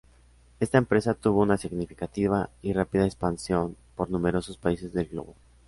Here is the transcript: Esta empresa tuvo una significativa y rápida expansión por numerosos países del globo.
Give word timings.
Esta 0.59 0.79
empresa 0.79 1.13
tuvo 1.13 1.41
una 1.43 1.57
significativa 1.59 2.49
y 2.63 2.73
rápida 2.73 3.05
expansión 3.05 3.77
por 3.95 4.09
numerosos 4.09 4.57
países 4.57 4.93
del 4.93 5.05
globo. 5.09 5.35